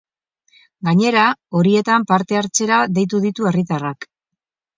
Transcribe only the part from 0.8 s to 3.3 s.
Gainera, horietan parte hartzera deitu